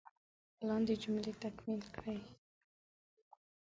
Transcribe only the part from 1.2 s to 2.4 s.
تکمیل کړئ.